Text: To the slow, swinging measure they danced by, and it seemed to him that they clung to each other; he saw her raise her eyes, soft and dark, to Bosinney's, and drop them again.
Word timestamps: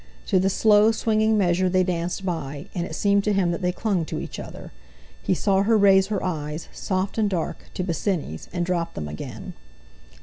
To 0.25 0.39
the 0.39 0.49
slow, 0.49 0.91
swinging 0.91 1.37
measure 1.37 1.69
they 1.69 1.83
danced 1.83 2.25
by, 2.25 2.65
and 2.73 2.87
it 2.87 2.95
seemed 2.95 3.23
to 3.25 3.33
him 3.33 3.51
that 3.51 3.61
they 3.61 3.71
clung 3.71 4.03
to 4.05 4.17
each 4.17 4.39
other; 4.39 4.71
he 5.21 5.35
saw 5.35 5.61
her 5.61 5.77
raise 5.77 6.07
her 6.07 6.23
eyes, 6.23 6.69
soft 6.71 7.19
and 7.19 7.29
dark, 7.29 7.65
to 7.75 7.83
Bosinney's, 7.83 8.49
and 8.51 8.65
drop 8.65 8.95
them 8.95 9.07
again. 9.07 9.53